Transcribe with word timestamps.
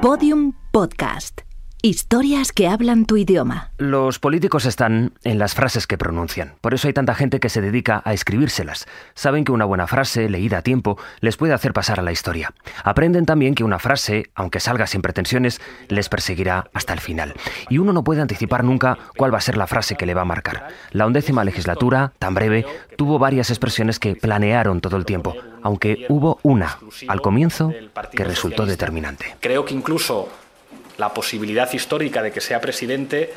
Podium 0.00 0.54
Podcast. 0.70 1.47
Historias 1.80 2.50
que 2.50 2.66
hablan 2.66 3.06
tu 3.06 3.16
idioma. 3.16 3.70
Los 3.78 4.18
políticos 4.18 4.64
están 4.64 5.12
en 5.22 5.38
las 5.38 5.54
frases 5.54 5.86
que 5.86 5.96
pronuncian. 5.96 6.54
Por 6.60 6.74
eso 6.74 6.88
hay 6.88 6.92
tanta 6.92 7.14
gente 7.14 7.38
que 7.38 7.48
se 7.48 7.60
dedica 7.60 8.02
a 8.04 8.12
escribírselas. 8.12 8.88
Saben 9.14 9.44
que 9.44 9.52
una 9.52 9.64
buena 9.64 9.86
frase, 9.86 10.28
leída 10.28 10.58
a 10.58 10.62
tiempo, 10.62 10.98
les 11.20 11.36
puede 11.36 11.52
hacer 11.52 11.72
pasar 11.72 12.00
a 12.00 12.02
la 12.02 12.10
historia. 12.10 12.52
Aprenden 12.82 13.26
también 13.26 13.54
que 13.54 13.62
una 13.62 13.78
frase, 13.78 14.24
aunque 14.34 14.58
salga 14.58 14.88
sin 14.88 15.02
pretensiones, 15.02 15.60
les 15.86 16.08
perseguirá 16.08 16.68
hasta 16.74 16.94
el 16.94 16.98
final. 16.98 17.34
Y 17.68 17.78
uno 17.78 17.92
no 17.92 18.02
puede 18.02 18.22
anticipar 18.22 18.64
nunca 18.64 18.98
cuál 19.16 19.32
va 19.32 19.38
a 19.38 19.42
ser 19.42 19.56
la 19.56 19.68
frase 19.68 19.94
que 19.94 20.06
le 20.06 20.14
va 20.14 20.22
a 20.22 20.24
marcar. 20.24 20.66
La 20.90 21.06
undécima 21.06 21.44
legislatura, 21.44 22.12
tan 22.18 22.34
breve, 22.34 22.66
tuvo 22.96 23.20
varias 23.20 23.50
expresiones 23.50 24.00
que 24.00 24.16
planearon 24.16 24.80
todo 24.80 24.96
el 24.96 25.04
tiempo, 25.04 25.36
aunque 25.62 26.06
hubo 26.08 26.40
una, 26.42 26.76
al 27.06 27.20
comienzo, 27.20 27.72
que 28.10 28.24
resultó 28.24 28.66
determinante. 28.66 29.36
Creo 29.38 29.64
que 29.64 29.74
incluso 29.74 30.28
la 30.98 31.14
posibilidad 31.14 31.72
histórica 31.72 32.22
de 32.22 32.32
que 32.32 32.40
sea 32.40 32.60
presidente 32.60 33.32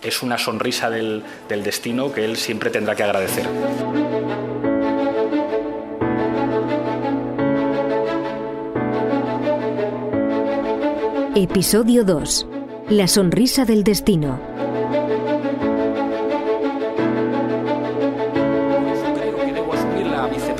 es 0.00 0.22
una 0.22 0.38
sonrisa 0.38 0.88
del, 0.88 1.24
destino 1.48 2.12
que 2.12 2.24
él 2.24 2.36
siempre 2.36 2.70
tendrá 2.70 2.94
que 2.94 3.02
agradecer. 3.02 3.46
Episodio 11.34 12.04
2. 12.04 12.46
La 12.90 13.06
sonrisa 13.08 13.64
del 13.64 13.84
destino. 13.84 14.47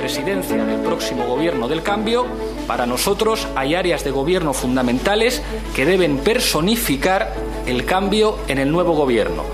La 0.09 0.15
vicepresidencia 0.15 0.65
del 0.65 0.81
próximo 0.81 1.27
gobierno 1.27 1.69
del 1.69 1.83
cambio. 1.83 2.27
Para 2.67 2.87
nosotros 2.87 3.47
hay 3.55 3.75
áreas 3.75 4.05
de 4.05 4.11
gobierno 4.11 4.55
fundamentales 4.55 5.43
que 5.77 5.85
deben 5.85 6.19
personificar 6.19 7.35
el 7.67 7.85
cambio 7.85 8.39
en 8.49 8.59
el 8.59 8.73
nuevo 8.73 8.95
gobierno. 8.95 9.45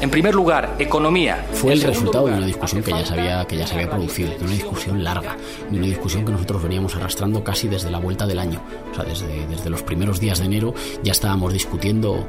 En 0.00 0.10
primer 0.10 0.34
lugar, 0.34 0.76
economía. 0.78 1.46
Fue 1.52 1.74
el 1.74 1.82
resultado 1.82 2.24
de 2.24 2.30
lugar, 2.30 2.38
una 2.38 2.46
discusión 2.46 2.82
que 2.82 2.90
ya, 2.90 3.04
se 3.04 3.12
había, 3.12 3.44
que 3.44 3.56
ya 3.56 3.66
se 3.66 3.74
había 3.74 3.90
producido, 3.90 4.30
de 4.30 4.44
una 4.44 4.52
discusión 4.52 5.04
larga, 5.04 5.36
de 5.70 5.76
una 5.76 5.86
discusión 5.86 6.24
que 6.24 6.32
nosotros 6.32 6.62
veníamos 6.62 6.96
arrastrando 6.96 7.44
casi 7.44 7.68
desde 7.68 7.90
la 7.90 7.98
vuelta 7.98 8.26
del 8.26 8.38
año. 8.38 8.62
O 8.90 8.94
sea, 8.94 9.04
desde, 9.04 9.46
desde 9.46 9.68
los 9.70 9.82
primeros 9.82 10.18
días 10.18 10.38
de 10.38 10.46
enero 10.46 10.74
ya 11.02 11.12
estábamos 11.12 11.52
discutiendo, 11.52 12.26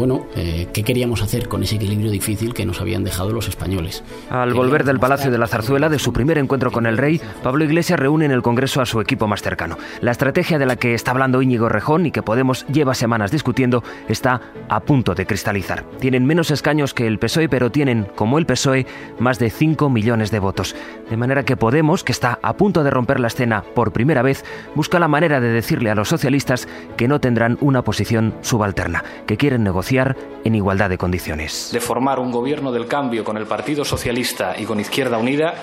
bueno, 0.00 0.24
eh, 0.34 0.66
qué 0.72 0.82
queríamos 0.82 1.20
hacer 1.20 1.46
con 1.46 1.62
ese 1.62 1.76
equilibrio 1.76 2.10
difícil 2.10 2.54
que 2.54 2.64
nos 2.64 2.80
habían 2.80 3.04
dejado 3.04 3.32
los 3.32 3.48
españoles. 3.48 4.02
Al 4.30 4.54
volver 4.54 4.84
del 4.84 4.98
Palacio 4.98 5.30
de 5.30 5.36
la 5.36 5.46
Zarzuela, 5.46 5.90
de 5.90 5.98
su 5.98 6.14
primer 6.14 6.38
encuentro 6.38 6.72
con 6.72 6.86
el 6.86 6.96
rey, 6.96 7.20
Pablo 7.42 7.64
Iglesias 7.64 8.00
reúne 8.00 8.24
en 8.24 8.30
el 8.30 8.40
Congreso 8.40 8.80
a 8.80 8.86
su 8.86 8.98
equipo 9.02 9.28
más 9.28 9.42
cercano. 9.42 9.76
La 10.00 10.12
estrategia 10.12 10.58
de 10.58 10.64
la 10.64 10.76
que 10.76 10.94
está 10.94 11.10
hablando 11.10 11.42
Íñigo 11.42 11.68
Rejón 11.68 12.06
y 12.06 12.12
que 12.12 12.22
Podemos 12.22 12.66
lleva 12.68 12.94
semanas 12.94 13.30
discutiendo 13.30 13.84
está 14.08 14.40
a 14.70 14.80
punto 14.80 15.14
de 15.14 15.26
cristalizar. 15.26 15.84
Tienen 15.98 16.24
menos 16.24 16.50
escaños 16.50 16.94
que 16.94 17.06
el 17.06 17.18
PSOE, 17.18 17.50
pero 17.50 17.70
tienen, 17.70 18.06
como 18.14 18.38
el 18.38 18.46
PSOE, 18.46 18.86
más 19.18 19.38
de 19.38 19.50
5 19.50 19.90
millones 19.90 20.30
de 20.30 20.38
votos. 20.38 20.74
De 21.10 21.18
manera 21.18 21.44
que 21.44 21.58
Podemos, 21.58 22.04
que 22.04 22.12
está 22.12 22.38
a 22.42 22.54
punto 22.54 22.84
de 22.84 22.90
romper 22.90 23.20
la 23.20 23.26
escena 23.26 23.64
por 23.74 23.92
primera 23.92 24.22
vez, 24.22 24.46
busca 24.74 24.98
la 24.98 25.08
manera 25.08 25.40
de 25.40 25.48
decirle 25.48 25.90
a 25.90 25.94
los 25.94 26.08
socialistas 26.08 26.68
que 26.96 27.06
no 27.06 27.20
tendrán 27.20 27.58
una 27.60 27.82
posición 27.82 28.34
subalterna, 28.40 29.04
que 29.26 29.36
quieren 29.36 29.62
negociar 29.62 29.89
en 30.44 30.54
igualdad 30.54 30.88
de 30.88 30.98
condiciones. 30.98 31.70
de 31.72 31.80
formar 31.80 32.18
un 32.20 32.30
gobierno 32.30 32.70
del 32.72 32.86
cambio 32.86 33.24
con 33.24 33.36
el 33.36 33.46
Partido 33.46 33.84
Socialista 33.84 34.54
y 34.56 34.64
con 34.64 34.78
Izquierda 34.78 35.18
Unida 35.18 35.54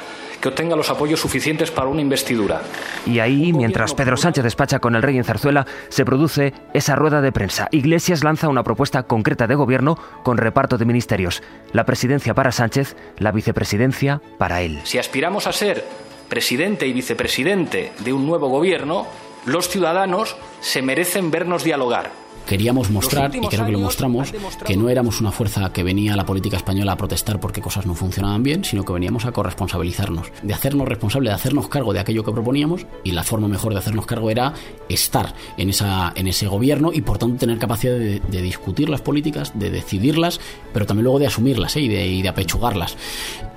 que 0.41 0.49
obtenga 0.49 0.75
los 0.75 0.89
apoyos 0.89 1.19
suficientes 1.19 1.71
para 1.71 1.87
una 1.87 2.01
investidura. 2.01 2.61
Y 3.05 3.19
ahí, 3.19 3.53
mientras 3.53 3.93
Pedro 3.93 4.17
Sánchez 4.17 4.43
despacha 4.43 4.79
con 4.79 4.95
el 4.95 5.01
rey 5.01 5.17
en 5.17 5.23
Zarzuela, 5.23 5.65
se 5.89 6.05
produce 6.05 6.53
esa 6.73 6.95
rueda 6.95 7.21
de 7.21 7.31
prensa. 7.31 7.67
Iglesias 7.71 8.23
lanza 8.23 8.49
una 8.49 8.63
propuesta 8.63 9.03
concreta 9.03 9.47
de 9.47 9.55
gobierno 9.55 9.97
con 10.23 10.37
reparto 10.37 10.77
de 10.77 10.85
ministerios. 10.85 11.41
La 11.73 11.85
presidencia 11.85 12.33
para 12.33 12.51
Sánchez, 12.51 12.95
la 13.17 13.31
vicepresidencia 13.31 14.21
para 14.37 14.61
él. 14.61 14.79
Si 14.83 14.99
aspiramos 14.99 15.47
a 15.47 15.53
ser 15.53 15.83
presidente 16.29 16.87
y 16.87 16.93
vicepresidente 16.93 17.91
de 17.99 18.13
un 18.13 18.27
nuevo 18.27 18.49
gobierno, 18.49 19.07
los 19.45 19.69
ciudadanos 19.69 20.35
se 20.59 20.81
merecen 20.81 21.31
vernos 21.31 21.63
dialogar. 21.63 22.26
Queríamos 22.47 22.89
mostrar, 22.89 23.35
y 23.35 23.39
creo 23.41 23.65
que 23.65 23.71
lo 23.71 23.79
mostramos, 23.79 24.33
que 24.65 24.77
no 24.77 24.89
éramos 24.89 25.19
una 25.21 25.31
fuerza 25.31 25.71
que 25.73 25.83
venía 25.83 26.13
a 26.13 26.15
la 26.15 26.25
política 26.25 26.57
española 26.57 26.93
a 26.93 26.97
protestar 26.97 27.39
porque 27.39 27.61
cosas 27.61 27.85
no 27.85 27.93
funcionaban 27.93 28.41
bien, 28.41 28.63
sino 28.63 28.83
que 28.85 28.93
veníamos 28.93 29.25
a 29.25 29.31
corresponsabilizarnos, 29.31 30.31
de 30.41 30.53
hacernos 30.53 30.87
responsables, 30.87 31.31
de 31.31 31.35
hacernos 31.35 31.67
cargo 31.67 31.93
de 31.93 31.99
aquello 31.99 32.23
que 32.23 32.31
proponíamos, 32.31 32.85
y 33.03 33.11
la 33.11 33.23
forma 33.23 33.47
mejor 33.47 33.73
de 33.73 33.79
hacernos 33.79 34.05
cargo 34.05 34.29
era 34.29 34.53
estar 34.89 35.35
en, 35.57 35.69
esa, 35.69 36.13
en 36.15 36.27
ese 36.27 36.47
gobierno 36.47 36.91
y 36.93 37.01
por 37.01 37.17
tanto 37.17 37.37
tener 37.37 37.57
capacidad 37.57 37.93
de, 37.93 38.19
de 38.19 38.41
discutir 38.41 38.89
las 38.89 39.01
políticas, 39.01 39.51
de 39.59 39.69
decidirlas, 39.69 40.39
pero 40.73 40.85
también 40.85 41.03
luego 41.03 41.19
de 41.19 41.27
asumirlas 41.27 41.75
¿eh? 41.75 41.81
y, 41.81 41.87
de, 41.87 42.07
y 42.07 42.21
de 42.21 42.29
apechugarlas. 42.29 42.95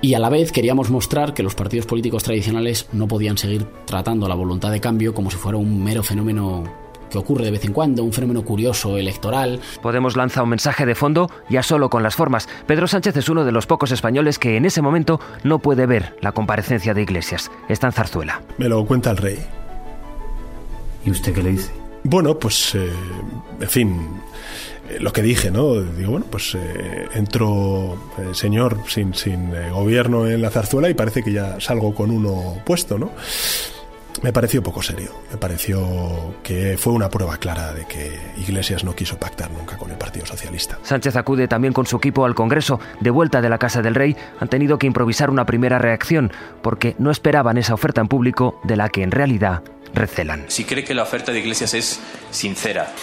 Y 0.01 0.13
a 0.15 0.19
la 0.19 0.29
vez 0.29 0.51
queríamos 0.51 0.89
mostrar 0.89 1.33
que 1.33 1.43
los 1.43 1.55
partidos 1.55 1.85
políticos 1.85 2.23
tradicionales 2.23 2.87
no 2.91 3.07
podían 3.07 3.37
seguir 3.37 3.65
tratando 3.85 4.27
la 4.27 4.35
voluntad 4.35 4.71
de 4.71 4.81
cambio 4.81 5.13
como 5.13 5.31
si 5.31 5.37
fuera 5.37 5.57
un 5.57 5.83
mero 5.83 6.03
fenómeno 6.03 6.63
que 7.11 7.19
ocurre 7.19 7.45
de 7.45 7.51
vez 7.51 7.65
en 7.65 7.73
cuando, 7.73 8.03
un 8.03 8.13
fenómeno 8.13 8.43
curioso 8.43 8.97
electoral. 8.97 9.59
Podemos 9.81 10.15
lanza 10.15 10.41
un 10.41 10.49
mensaje 10.49 10.85
de 10.85 10.95
fondo 10.95 11.29
ya 11.49 11.61
solo 11.61 11.89
con 11.89 12.01
las 12.01 12.15
formas. 12.15 12.47
Pedro 12.65 12.87
Sánchez 12.87 13.17
es 13.17 13.29
uno 13.29 13.45
de 13.45 13.51
los 13.51 13.67
pocos 13.67 13.91
españoles 13.91 14.39
que 14.39 14.57
en 14.57 14.65
ese 14.65 14.81
momento 14.81 15.19
no 15.43 15.59
puede 15.59 15.85
ver 15.85 16.17
la 16.21 16.31
comparecencia 16.31 16.93
de 16.93 17.03
Iglesias. 17.03 17.51
Está 17.69 17.87
en 17.87 17.93
Zarzuela. 17.93 18.41
Me 18.57 18.67
lo 18.69 18.85
cuenta 18.85 19.11
el 19.11 19.17
rey. 19.17 19.39
¿Y 21.05 21.11
usted 21.11 21.33
qué 21.33 21.43
le 21.43 21.51
dice? 21.51 21.71
Bueno, 22.03 22.37
pues, 22.37 22.73
eh, 22.75 22.91
en 23.59 23.69
fin, 23.69 24.21
eh, 24.89 24.97
lo 24.99 25.13
que 25.13 25.21
dije, 25.21 25.51
¿no? 25.51 25.81
Digo, 25.81 26.11
bueno, 26.11 26.25
pues 26.29 26.55
eh, 26.55 27.07
entro, 27.13 27.97
eh, 28.17 28.33
señor, 28.33 28.77
sin, 28.87 29.13
sin 29.13 29.53
eh, 29.53 29.69
gobierno 29.71 30.27
en 30.27 30.41
la 30.41 30.49
zarzuela 30.49 30.89
y 30.89 30.93
parece 30.93 31.23
que 31.23 31.31
ya 31.31 31.59
salgo 31.59 31.93
con 31.93 32.11
uno 32.11 32.57
puesto, 32.65 32.97
¿no? 32.97 33.11
Me 34.21 34.31
pareció 34.31 34.61
poco 34.61 34.81
serio. 34.81 35.11
Me 35.31 35.37
pareció 35.37 36.35
que 36.43 36.77
fue 36.77 36.93
una 36.93 37.09
prueba 37.09 37.37
clara 37.37 37.73
de 37.73 37.85
que 37.85 38.19
Iglesias 38.37 38.83
no 38.83 38.95
quiso 38.95 39.17
pactar 39.17 39.49
nunca 39.51 39.77
con 39.77 39.89
el 39.89 39.97
Partido 39.97 40.25
Socialista. 40.25 40.77
Sánchez 40.83 41.15
acude 41.15 41.47
también 41.47 41.73
con 41.73 41.87
su 41.87 41.97
equipo 41.97 42.25
al 42.25 42.35
Congreso. 42.35 42.79
De 42.99 43.09
vuelta 43.09 43.41
de 43.41 43.49
la 43.49 43.57
Casa 43.57 43.81
del 43.81 43.95
Rey, 43.95 44.15
han 44.39 44.47
tenido 44.47 44.77
que 44.77 44.87
improvisar 44.87 45.29
una 45.29 45.45
primera 45.45 45.79
reacción, 45.79 46.31
porque 46.61 46.95
no 46.99 47.09
esperaban 47.09 47.57
esa 47.57 47.73
oferta 47.73 48.01
en 48.01 48.07
público 48.07 48.59
de 48.63 48.75
la 48.75 48.89
que 48.89 49.01
en 49.03 49.11
realidad 49.11 49.63
recelan. 49.93 50.45
Si 50.47 50.63
cree 50.65 50.83
que 50.83 50.93
la 50.93 51.03
oferta 51.03 51.31
de 51.31 51.39
Iglesias 51.39 51.73
es 51.73 51.99
sincera, 52.29 52.93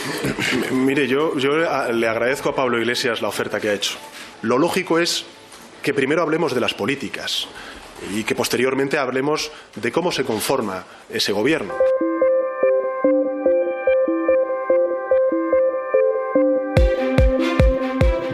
Mire, 0.71 1.07
yo, 1.07 1.37
yo 1.37 1.51
le 1.93 2.09
agradezco 2.09 2.51
a 2.51 2.55
Pablo 2.55 2.79
Iglesias 2.79 3.21
la 3.21 3.29
oferta 3.29 3.61
que 3.61 3.71
ha 3.71 3.75
hecho. 3.75 3.99
Lo 4.43 4.59
lógico 4.59 4.99
es 4.99 5.25
que 5.83 5.93
primero 5.93 6.23
hablemos 6.23 6.55
de 6.55 6.61
las 6.61 6.75
políticas 6.75 7.49
y 8.15 8.25
que 8.25 8.35
posteriormente 8.35 8.99
hablemos 8.99 9.51
de 9.75 9.93
cómo 9.93 10.13
se 10.13 10.25
conforma 10.25 10.85
ese 11.11 11.33
gobierno. 11.33 11.75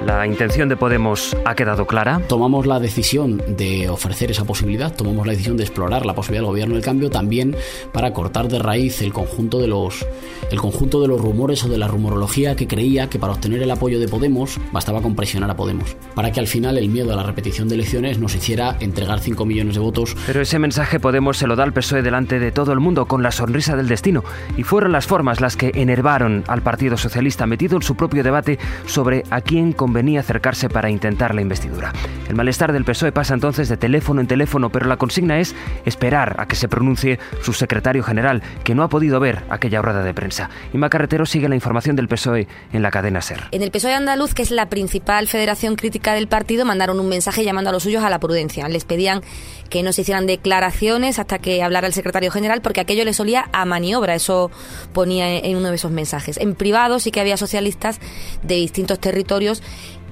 La 0.04 0.26
intención 0.26 0.68
de 0.68 0.76
Podemos 0.76 1.34
ha 1.46 1.54
quedado 1.54 1.86
clara. 1.86 2.20
Tomamos 2.28 2.66
la 2.66 2.78
decisión 2.78 3.42
de 3.48 3.88
ofrecer 3.88 4.30
esa 4.30 4.44
posibilidad, 4.44 4.94
tomamos 4.94 5.26
la 5.26 5.32
decisión 5.32 5.56
de 5.56 5.62
explorar 5.62 6.04
la 6.04 6.14
posibilidad 6.14 6.42
del 6.42 6.50
gobierno 6.50 6.74
del 6.74 6.84
cambio 6.84 7.08
también 7.08 7.56
para 7.90 8.12
cortar 8.12 8.48
de 8.48 8.58
raíz 8.58 9.00
el 9.00 9.14
conjunto 9.14 9.58
de 9.60 9.66
los 9.66 10.06
el 10.50 10.60
conjunto 10.60 11.00
de 11.00 11.08
los 11.08 11.18
rumores 11.18 11.64
o 11.64 11.68
de 11.68 11.78
la 11.78 11.88
rumorología 11.88 12.54
que 12.54 12.66
creía 12.66 13.08
que 13.08 13.18
para 13.18 13.32
obtener 13.32 13.62
el 13.62 13.70
apoyo 13.70 13.98
de 13.98 14.06
Podemos 14.06 14.60
bastaba 14.72 15.00
con 15.00 15.16
presionar 15.16 15.50
a 15.50 15.56
Podemos, 15.56 15.96
para 16.14 16.30
que 16.32 16.40
al 16.40 16.48
final 16.48 16.76
el 16.76 16.90
miedo 16.90 17.12
a 17.12 17.16
la 17.16 17.22
repetición 17.22 17.68
de 17.68 17.76
elecciones 17.76 18.18
nos 18.18 18.34
hiciera 18.34 18.76
entregar 18.80 19.20
5 19.20 19.46
millones 19.46 19.74
de 19.74 19.80
votos 19.80 20.14
Pero 20.26 20.42
ese 20.42 20.58
mensaje 20.58 21.00
Podemos 21.00 21.38
se 21.38 21.46
lo 21.46 21.56
da 21.56 21.64
al 21.64 21.72
PSOE 21.72 22.02
delante 22.02 22.38
de 22.38 22.52
todo 22.52 22.72
el 22.72 22.80
mundo 22.80 23.06
con 23.06 23.22
la 23.22 23.30
sonrisa 23.30 23.74
del 23.74 23.88
destino. 23.88 24.22
Y 24.58 24.64
fueron 24.64 24.92
las 24.92 25.06
formas 25.06 25.40
las 25.40 25.56
que 25.56 25.72
enervaron 25.74 26.44
al 26.46 26.60
Partido 26.60 26.98
Socialista 26.98 27.46
metido 27.46 27.76
en 27.76 27.82
su 27.82 27.96
propio 27.96 28.22
debate 28.22 28.58
sobre 28.84 29.24
a 29.30 29.40
quién 29.40 29.72
convenía 29.94 30.18
acercarse 30.18 30.68
para 30.68 30.90
intentar 30.90 31.36
la 31.36 31.40
investidura. 31.40 31.92
El 32.28 32.34
malestar 32.34 32.72
del 32.72 32.84
PSOE 32.84 33.12
pasa 33.12 33.32
entonces 33.32 33.68
de 33.68 33.76
teléfono 33.76 34.20
en 34.20 34.26
teléfono, 34.26 34.68
pero 34.70 34.86
la 34.86 34.96
consigna 34.96 35.38
es 35.38 35.54
esperar 35.84 36.34
a 36.40 36.48
que 36.48 36.56
se 36.56 36.66
pronuncie 36.66 37.20
su 37.42 37.52
secretario 37.52 38.02
general, 38.02 38.42
que 38.64 38.74
no 38.74 38.82
ha 38.82 38.88
podido 38.88 39.20
ver 39.20 39.44
aquella 39.50 39.82
rueda 39.82 40.02
de 40.02 40.12
prensa. 40.12 40.50
Inma 40.72 40.90
Carretero 40.90 41.26
sigue 41.26 41.48
la 41.48 41.54
información 41.54 41.94
del 41.94 42.08
PSOE 42.08 42.48
en 42.72 42.82
la 42.82 42.90
cadena 42.90 43.22
SER. 43.22 43.44
En 43.52 43.62
el 43.62 43.70
PSOE 43.70 43.94
andaluz, 43.94 44.34
que 44.34 44.42
es 44.42 44.50
la 44.50 44.68
principal 44.68 45.28
federación 45.28 45.76
crítica 45.76 46.12
del 46.14 46.26
partido, 46.26 46.64
mandaron 46.64 46.98
un 46.98 47.08
mensaje 47.08 47.44
llamando 47.44 47.70
a 47.70 47.72
los 47.72 47.84
suyos 47.84 48.02
a 48.02 48.10
la 48.10 48.18
prudencia. 48.18 48.68
Les 48.68 48.84
pedían 48.84 49.22
que 49.70 49.84
no 49.84 49.92
se 49.92 50.00
hicieran 50.00 50.26
declaraciones 50.26 51.20
hasta 51.20 51.38
que 51.38 51.62
hablara 51.62 51.86
el 51.86 51.92
secretario 51.92 52.32
general, 52.32 52.62
porque 52.62 52.80
aquello 52.80 53.04
les 53.04 53.20
olía 53.20 53.48
a 53.52 53.64
maniobra. 53.64 54.16
Eso 54.16 54.50
ponía 54.92 55.36
en 55.36 55.56
uno 55.56 55.68
de 55.68 55.76
esos 55.76 55.92
mensajes. 55.92 56.36
En 56.38 56.56
privado 56.56 56.98
sí 56.98 57.12
que 57.12 57.20
había 57.20 57.36
socialistas 57.36 58.00
de 58.42 58.56
distintos 58.56 58.98
territorios 58.98 59.62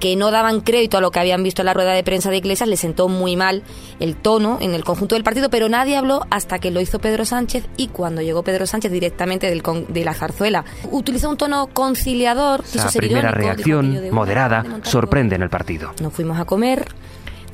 que 0.02 0.16
no 0.16 0.32
daban 0.32 0.62
crédito 0.62 0.99
a 0.99 1.00
lo 1.00 1.12
que 1.12 1.20
habían 1.20 1.44
visto 1.44 1.62
en 1.62 1.66
la 1.66 1.75
rueda 1.75 1.93
de 1.93 2.02
prensa 2.02 2.28
de 2.28 2.37
Iglesias, 2.37 2.69
le 2.69 2.76
sentó 2.76 3.06
muy 3.06 3.37
mal 3.37 3.62
el 4.00 4.16
tono 4.16 4.58
en 4.60 4.75
el 4.75 4.82
conjunto 4.82 5.14
del 5.14 5.22
partido, 5.22 5.49
pero 5.49 5.69
nadie 5.69 5.96
habló 5.96 6.26
hasta 6.28 6.58
que 6.58 6.72
lo 6.72 6.81
hizo 6.81 6.99
Pedro 6.99 7.25
Sánchez 7.25 7.69
y 7.76 7.87
cuando 7.87 8.20
llegó 8.20 8.43
Pedro 8.43 8.66
Sánchez 8.66 8.90
directamente 8.90 9.49
del 9.49 9.62
de 9.62 10.04
la 10.04 10.12
zarzuela, 10.12 10.64
utilizó 10.90 11.31
un 11.31 11.37
tono 11.37 11.69
conciliador. 11.69 12.64
Esa 12.64 12.90
primera 12.99 13.31
reacción, 13.31 14.10
moderada, 14.10 14.64
sorprende 14.82 15.37
en 15.37 15.43
el 15.43 15.50
partido. 15.50 15.93
Nos 16.00 16.12
fuimos 16.12 16.37
a 16.40 16.46
comer, 16.46 16.88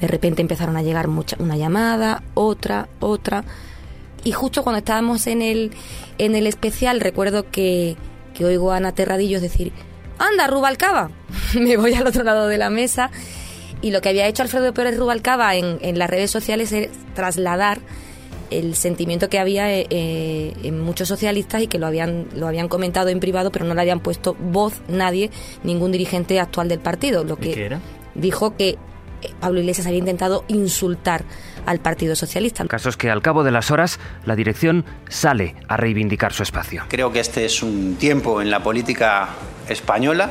de 0.00 0.06
repente 0.06 0.40
empezaron 0.40 0.78
a 0.78 0.82
llegar 0.82 1.06
mucha, 1.06 1.36
una 1.40 1.58
llamada, 1.58 2.22
otra, 2.32 2.88
otra. 3.00 3.44
Y 4.24 4.32
justo 4.32 4.62
cuando 4.62 4.78
estábamos 4.78 5.26
en 5.26 5.42
el, 5.42 5.72
en 6.16 6.34
el 6.34 6.46
especial, 6.46 7.00
recuerdo 7.00 7.50
que, 7.50 7.98
que 8.32 8.46
oigo 8.46 8.72
a 8.72 8.78
Ana 8.78 8.92
Terradillos 8.92 9.42
decir, 9.42 9.70
anda, 10.18 10.46
Rubalcaba. 10.46 11.10
Me 11.54 11.76
voy 11.76 11.94
al 11.94 12.06
otro 12.06 12.24
lado 12.24 12.48
de 12.48 12.58
la 12.58 12.70
mesa 12.70 13.10
y 13.80 13.90
lo 13.90 14.00
que 14.00 14.08
había 14.08 14.26
hecho 14.26 14.42
Alfredo 14.42 14.74
Pérez 14.74 14.96
Rubalcaba 14.98 15.54
en, 15.54 15.78
en 15.82 15.98
las 15.98 16.10
redes 16.10 16.30
sociales 16.30 16.72
es 16.72 16.90
trasladar 17.14 17.80
el 18.50 18.74
sentimiento 18.74 19.28
que 19.28 19.38
había 19.38 19.72
eh, 19.72 19.86
eh, 19.90 20.54
en 20.62 20.80
muchos 20.80 21.08
socialistas 21.08 21.62
y 21.62 21.66
que 21.66 21.78
lo 21.78 21.86
habían 21.86 22.28
lo 22.34 22.46
habían 22.46 22.68
comentado 22.68 23.08
en 23.08 23.20
privado 23.20 23.52
pero 23.52 23.64
no 23.64 23.74
le 23.74 23.80
habían 23.80 24.00
puesto 24.00 24.34
voz 24.34 24.80
nadie 24.88 25.30
ningún 25.64 25.92
dirigente 25.92 26.40
actual 26.40 26.68
del 26.68 26.78
partido 26.78 27.24
lo 27.24 27.36
que 27.36 27.66
era? 27.66 27.80
dijo 28.14 28.56
que 28.56 28.78
Pablo 29.40 29.60
Iglesias 29.60 29.86
había 29.86 29.98
intentado 29.98 30.44
insultar 30.48 31.24
al 31.66 31.80
Partido 31.80 32.16
Socialista. 32.16 32.62
El 32.62 32.68
caso 32.68 32.88
es 32.88 32.96
que 32.96 33.10
al 33.10 33.22
cabo 33.22 33.44
de 33.44 33.50
las 33.50 33.70
horas 33.70 33.98
la 34.24 34.36
dirección 34.36 34.84
sale 35.08 35.54
a 35.68 35.76
reivindicar 35.76 36.32
su 36.32 36.42
espacio. 36.42 36.84
Creo 36.88 37.12
que 37.12 37.20
este 37.20 37.44
es 37.44 37.62
un 37.62 37.96
tiempo 37.96 38.40
en 38.42 38.50
la 38.50 38.62
política 38.62 39.28
española 39.68 40.30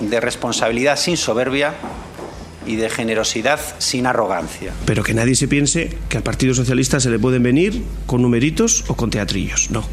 de 0.00 0.20
responsabilidad 0.20 0.96
sin 0.96 1.16
soberbia 1.16 1.74
y 2.66 2.76
de 2.76 2.90
generosidad 2.90 3.60
sin 3.78 4.06
arrogancia. 4.06 4.72
Pero 4.84 5.02
que 5.02 5.14
nadie 5.14 5.36
se 5.36 5.48
piense 5.48 5.96
que 6.08 6.16
al 6.16 6.22
Partido 6.22 6.54
Socialista 6.54 7.00
se 7.00 7.10
le 7.10 7.18
pueden 7.18 7.42
venir 7.42 7.82
con 8.06 8.22
numeritos 8.22 8.84
o 8.88 8.96
con 8.96 9.10
teatrillos. 9.10 9.70
No. 9.70 9.84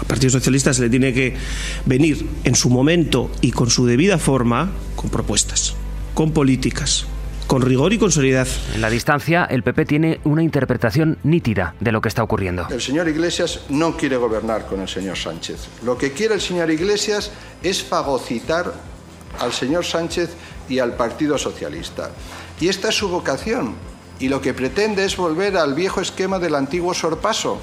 Al 0.00 0.06
Partido 0.06 0.30
Socialista 0.30 0.72
se 0.72 0.82
le 0.82 0.90
tiene 0.90 1.12
que 1.12 1.36
venir 1.84 2.26
en 2.44 2.54
su 2.54 2.70
momento 2.70 3.30
y 3.40 3.52
con 3.52 3.70
su 3.70 3.86
debida 3.86 4.18
forma 4.18 4.72
con 4.96 5.10
propuestas, 5.10 5.76
con 6.14 6.32
políticas, 6.32 7.06
con 7.48 7.60
rigor 7.60 7.92
y 7.92 7.98
con 7.98 8.10
seriedad. 8.10 8.46
En 8.74 8.80
la 8.80 8.88
distancia, 8.88 9.44
el 9.44 9.62
PP 9.62 9.84
tiene 9.84 10.20
una 10.24 10.42
interpretación 10.42 11.18
nítida 11.24 11.74
de 11.80 11.92
lo 11.92 12.00
que 12.00 12.08
está 12.08 12.22
ocurriendo. 12.22 12.66
El 12.70 12.80
señor 12.80 13.08
Iglesias 13.08 13.62
no 13.68 13.96
quiere 13.96 14.16
gobernar 14.16 14.66
con 14.66 14.80
el 14.80 14.88
señor 14.88 15.18
Sánchez. 15.18 15.68
Lo 15.84 15.98
que 15.98 16.12
quiere 16.12 16.34
el 16.34 16.40
señor 16.40 16.70
Iglesias 16.70 17.32
es 17.62 17.82
fagocitar 17.82 18.72
al 19.40 19.52
señor 19.52 19.84
Sánchez 19.84 20.30
y 20.68 20.78
al 20.78 20.94
Partido 20.94 21.36
Socialista. 21.36 22.10
Y 22.60 22.68
esta 22.68 22.88
es 22.88 22.94
su 22.94 23.08
vocación. 23.08 23.74
Y 24.20 24.28
lo 24.28 24.40
que 24.40 24.54
pretende 24.54 25.04
es 25.04 25.16
volver 25.16 25.56
al 25.56 25.74
viejo 25.74 26.00
esquema 26.00 26.38
del 26.38 26.54
antiguo 26.54 26.94
sorpaso, 26.94 27.60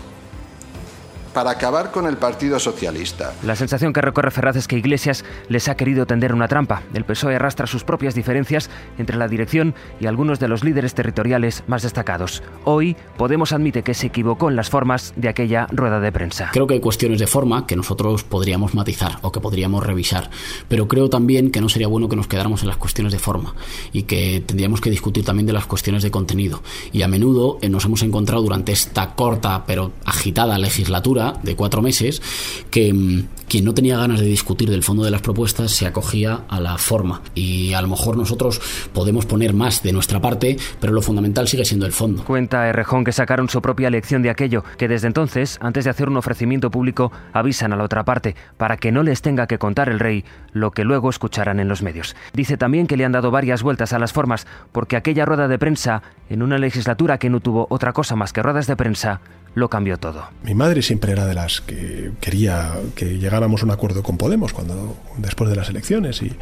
para 1.33 1.51
acabar 1.51 1.91
con 1.91 2.05
el 2.05 2.17
Partido 2.17 2.59
Socialista. 2.59 3.33
La 3.43 3.55
sensación 3.55 3.93
que 3.93 4.01
recorre 4.01 4.31
Ferraz 4.31 4.55
es 4.55 4.67
que 4.67 4.77
Iglesias 4.77 5.23
les 5.49 5.67
ha 5.67 5.75
querido 5.75 6.05
tender 6.05 6.33
una 6.33 6.47
trampa. 6.47 6.83
El 6.93 7.05
PSOE 7.05 7.35
arrastra 7.35 7.67
sus 7.67 7.83
propias 7.83 8.15
diferencias 8.15 8.69
entre 8.97 9.17
la 9.17 9.27
dirección 9.27 9.75
y 9.99 10.07
algunos 10.07 10.39
de 10.39 10.47
los 10.47 10.63
líderes 10.63 10.93
territoriales 10.93 11.63
más 11.67 11.83
destacados. 11.83 12.43
Hoy 12.65 12.95
Podemos 13.21 13.51
admite 13.51 13.83
que 13.83 13.93
se 13.93 14.07
equivocó 14.07 14.49
en 14.49 14.55
las 14.55 14.71
formas 14.71 15.13
de 15.15 15.29
aquella 15.29 15.67
rueda 15.67 15.99
de 15.99 16.11
prensa. 16.11 16.49
Creo 16.53 16.65
que 16.65 16.73
hay 16.73 16.79
cuestiones 16.79 17.19
de 17.19 17.27
forma 17.27 17.67
que 17.67 17.75
nosotros 17.75 18.23
podríamos 18.23 18.73
matizar 18.73 19.19
o 19.21 19.31
que 19.31 19.39
podríamos 19.39 19.85
revisar, 19.85 20.31
pero 20.67 20.87
creo 20.87 21.07
también 21.07 21.51
que 21.51 21.61
no 21.61 21.69
sería 21.69 21.87
bueno 21.87 22.09
que 22.09 22.15
nos 22.15 22.27
quedáramos 22.27 22.63
en 22.63 22.69
las 22.69 22.77
cuestiones 22.77 23.13
de 23.13 23.19
forma 23.19 23.53
y 23.93 24.03
que 24.03 24.43
tendríamos 24.43 24.81
que 24.81 24.89
discutir 24.89 25.23
también 25.23 25.45
de 25.45 25.53
las 25.53 25.67
cuestiones 25.67 26.01
de 26.01 26.09
contenido. 26.09 26.63
Y 26.91 27.03
a 27.03 27.07
menudo 27.07 27.59
eh, 27.61 27.69
nos 27.69 27.85
hemos 27.85 28.01
encontrado 28.01 28.41
durante 28.41 28.71
esta 28.71 29.13
corta 29.13 29.65
pero 29.67 29.91
agitada 30.05 30.57
legislatura 30.57 31.20
de 31.43 31.55
cuatro 31.55 31.81
meses 31.81 32.21
que 32.69 32.93
mm, 32.93 33.27
quien 33.47 33.65
no 33.65 33.73
tenía 33.73 33.97
ganas 33.97 34.21
de 34.21 34.25
discutir 34.25 34.69
del 34.69 34.81
fondo 34.81 35.03
de 35.03 35.11
las 35.11 35.21
propuestas 35.21 35.71
se 35.71 35.85
acogía 35.85 36.41
a 36.47 36.59
la 36.61 36.77
forma. 36.77 37.21
Y 37.35 37.73
a 37.73 37.81
lo 37.81 37.89
mejor 37.89 38.15
nosotros 38.15 38.61
podemos 38.93 39.25
poner 39.25 39.53
más 39.53 39.83
de 39.83 39.91
nuestra 39.91 40.21
parte, 40.21 40.57
pero 40.79 40.93
lo 40.93 41.01
fundamental 41.01 41.49
sigue 41.49 41.65
siendo 41.65 41.85
el 41.85 41.91
fondo. 41.91 42.23
Cuenta 42.23 42.67
Errejón 42.69 43.03
que 43.03 43.11
sacaron 43.11 43.49
su 43.49 43.61
propia 43.61 43.89
lección 43.89 44.21
de 44.21 44.29
aquello, 44.29 44.63
que 44.77 44.87
desde 44.87 45.07
entonces, 45.07 45.57
antes 45.61 45.83
de 45.83 45.89
hacer 45.89 46.07
un 46.07 46.15
ofrecimiento 46.15 46.71
público, 46.71 47.11
avisan 47.33 47.73
a 47.73 47.75
la 47.75 47.83
otra 47.83 48.05
parte 48.05 48.35
para 48.57 48.77
que 48.77 48.93
no 48.93 49.03
les 49.03 49.21
tenga 49.21 49.47
que 49.47 49.57
contar 49.57 49.89
el 49.89 49.99
rey 49.99 50.23
lo 50.53 50.71
que 50.71 50.85
luego 50.85 51.09
escucharán 51.09 51.59
en 51.59 51.67
los 51.67 51.81
medios. 51.81 52.15
Dice 52.33 52.55
también 52.55 52.87
que 52.87 52.95
le 52.95 53.03
han 53.03 53.11
dado 53.11 53.31
varias 53.31 53.63
vueltas 53.63 53.91
a 53.91 53.99
las 53.99 54.13
formas, 54.13 54.47
porque 54.71 54.95
aquella 54.95 55.25
rueda 55.25 55.49
de 55.49 55.59
prensa, 55.59 56.03
en 56.29 56.41
una 56.41 56.57
legislatura 56.57 57.17
que 57.17 57.29
no 57.29 57.41
tuvo 57.41 57.67
otra 57.69 57.91
cosa 57.91 58.15
más 58.15 58.31
que 58.31 58.41
ruedas 58.41 58.67
de 58.67 58.77
prensa, 58.77 59.19
lo 59.55 59.69
cambió 59.69 59.97
todo. 59.97 60.29
Mi 60.43 60.55
madre 60.55 60.81
siempre 60.81 61.10
era 61.11 61.25
de 61.25 61.33
las 61.33 61.61
que 61.61 62.11
quería 62.19 62.73
que 62.95 63.17
llegáramos 63.17 63.61
a 63.61 63.65
un 63.65 63.71
acuerdo 63.71 64.03
con 64.03 64.17
Podemos 64.17 64.53
cuando 64.53 64.97
después 65.17 65.49
de 65.49 65.55
las 65.55 65.69
elecciones 65.69 66.21
y, 66.21 66.35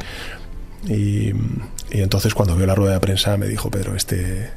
y, 0.92 1.32
entonces 1.90 2.34
cuando 2.34 2.56
vio 2.56 2.66
la 2.66 2.74
rueda 2.74 2.94
de 2.94 3.00
prensa 3.00 3.36
me 3.36 3.46
dijo 3.46 3.70
Pedro 3.70 3.96
este 3.96 4.50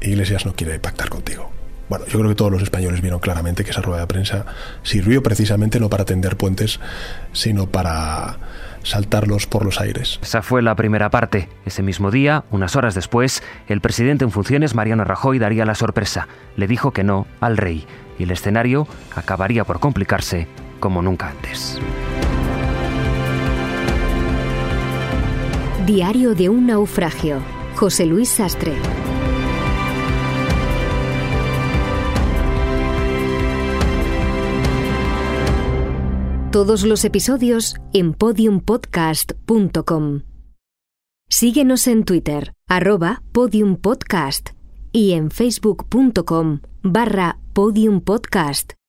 Iglesias 0.00 0.46
no 0.46 0.54
quiere 0.54 0.78
pactar 0.78 1.08
contigo. 1.10 1.50
Bueno, 1.90 2.06
yo 2.06 2.20
creo 2.20 2.30
que 2.30 2.36
todos 2.36 2.52
los 2.52 2.62
españoles 2.62 3.00
vieron 3.00 3.18
claramente 3.18 3.64
que 3.64 3.70
esa 3.70 3.80
rueda 3.80 4.02
de 4.02 4.06
prensa 4.06 4.46
sirvió 4.84 5.22
precisamente 5.22 5.80
no 5.80 5.90
para 5.90 6.04
tender 6.04 6.36
puentes, 6.36 6.78
sino 7.32 7.66
para 7.66 8.38
saltarlos 8.84 9.46
por 9.46 9.64
los 9.64 9.80
aires. 9.80 10.20
Esa 10.22 10.40
fue 10.40 10.62
la 10.62 10.76
primera 10.76 11.10
parte. 11.10 11.48
Ese 11.66 11.82
mismo 11.82 12.12
día, 12.12 12.44
unas 12.52 12.76
horas 12.76 12.94
después, 12.94 13.42
el 13.66 13.80
presidente 13.80 14.24
en 14.24 14.30
funciones, 14.30 14.76
Mariano 14.76 15.02
Rajoy, 15.02 15.40
daría 15.40 15.64
la 15.64 15.74
sorpresa. 15.74 16.28
Le 16.56 16.68
dijo 16.68 16.92
que 16.92 17.02
no 17.02 17.26
al 17.40 17.56
rey 17.56 17.86
y 18.20 18.24
el 18.24 18.32
escenario 18.32 18.86
acabaría 19.16 19.64
por 19.64 19.80
complicarse 19.80 20.46
como 20.78 21.00
nunca 21.00 21.30
antes. 21.30 21.78
Diario 25.86 26.34
de 26.34 26.50
un 26.50 26.66
naufragio. 26.66 27.38
José 27.76 28.04
Luis 28.04 28.28
Sastre. 28.28 28.74
Todos 36.52 36.84
los 36.84 37.06
episodios 37.06 37.76
en 37.94 38.12
podiumpodcast.com. 38.12 40.24
Síguenos 41.30 41.86
en 41.86 42.04
Twitter, 42.04 42.52
arroba 42.68 43.22
podiumpodcast 43.32 44.50
y 44.92 45.12
en 45.12 45.30
facebook.com 45.30 46.60
barra 46.82 47.36
podiumpodcast. 47.54 48.79